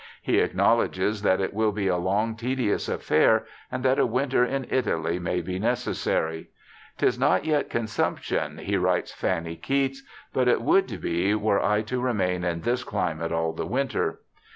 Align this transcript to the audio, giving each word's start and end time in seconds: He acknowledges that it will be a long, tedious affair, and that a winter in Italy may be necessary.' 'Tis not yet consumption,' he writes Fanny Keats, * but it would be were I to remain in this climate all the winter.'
He 0.23 0.39
acknowledges 0.39 1.21
that 1.21 1.39
it 1.39 1.53
will 1.53 1.71
be 1.71 1.85
a 1.87 1.95
long, 1.95 2.35
tedious 2.35 2.89
affair, 2.89 3.45
and 3.71 3.85
that 3.85 3.99
a 3.99 4.05
winter 4.07 4.43
in 4.43 4.65
Italy 4.71 5.19
may 5.19 5.41
be 5.41 5.59
necessary.' 5.59 6.49
'Tis 6.97 7.19
not 7.19 7.45
yet 7.45 7.69
consumption,' 7.69 8.57
he 8.57 8.77
writes 8.77 9.13
Fanny 9.13 9.55
Keats, 9.55 10.01
* 10.17 10.33
but 10.33 10.47
it 10.47 10.63
would 10.63 10.99
be 10.99 11.35
were 11.35 11.63
I 11.63 11.83
to 11.83 12.01
remain 12.01 12.43
in 12.43 12.61
this 12.61 12.83
climate 12.83 13.31
all 13.31 13.53
the 13.53 13.67
winter.' 13.67 14.21